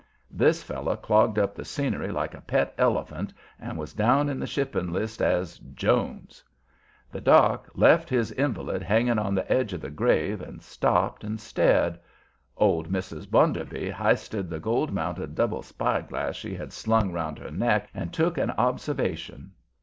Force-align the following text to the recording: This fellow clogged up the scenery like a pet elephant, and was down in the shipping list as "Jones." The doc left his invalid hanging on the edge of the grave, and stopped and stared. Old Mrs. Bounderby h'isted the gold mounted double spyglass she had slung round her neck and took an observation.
This 0.31 0.63
fellow 0.63 0.95
clogged 0.95 1.37
up 1.37 1.53
the 1.53 1.63
scenery 1.63 2.09
like 2.11 2.33
a 2.33 2.41
pet 2.41 2.73
elephant, 2.75 3.31
and 3.59 3.77
was 3.77 3.93
down 3.93 4.29
in 4.29 4.39
the 4.39 4.47
shipping 4.47 4.91
list 4.91 5.21
as 5.21 5.59
"Jones." 5.59 6.43
The 7.11 7.21
doc 7.21 7.69
left 7.75 8.09
his 8.09 8.31
invalid 8.31 8.81
hanging 8.81 9.19
on 9.19 9.35
the 9.35 9.51
edge 9.51 9.73
of 9.73 9.81
the 9.81 9.91
grave, 9.91 10.41
and 10.41 10.59
stopped 10.59 11.23
and 11.23 11.39
stared. 11.39 11.99
Old 12.57 12.89
Mrs. 12.91 13.29
Bounderby 13.29 13.91
h'isted 13.91 14.49
the 14.49 14.59
gold 14.59 14.91
mounted 14.91 15.35
double 15.35 15.61
spyglass 15.61 16.35
she 16.35 16.55
had 16.55 16.73
slung 16.73 17.11
round 17.11 17.37
her 17.37 17.51
neck 17.51 17.87
and 17.93 18.11
took 18.11 18.39
an 18.39 18.49
observation. 18.57 19.51